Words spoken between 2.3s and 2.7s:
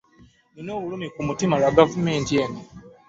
eno.